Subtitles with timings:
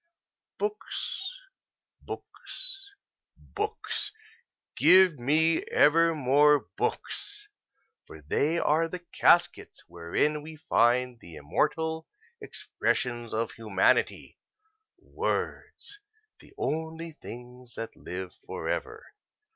[0.57, 1.31] Books,
[2.01, 2.89] books,
[3.37, 4.11] books
[4.75, 7.47] give me ever more books,
[8.07, 12.07] for they are the caskets wherein we find the immortal
[12.41, 14.39] expressions of humanity
[14.97, 15.99] words,
[16.39, 19.05] the only things that live forever!